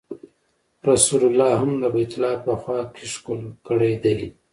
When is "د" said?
1.81-1.83